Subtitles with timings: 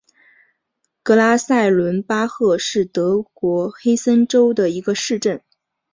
[1.03, 5.43] 格拉塞伦巴赫是德国黑森州的一个市镇。